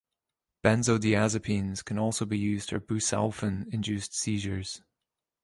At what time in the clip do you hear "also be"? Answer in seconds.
1.99-2.35